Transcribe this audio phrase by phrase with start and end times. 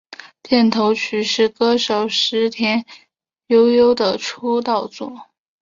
[0.41, 2.83] 片头曲是歌手矢田
[3.45, 5.27] 悠佑的出道作。